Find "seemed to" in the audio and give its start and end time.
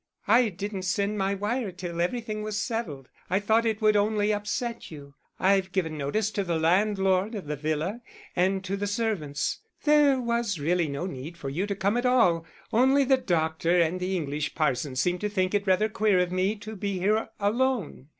14.95-15.29